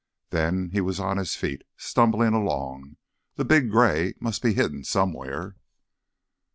[0.31, 2.97] Then he was on his feet, stumbling along...
[3.35, 5.57] the big gray must be hidden somewhere....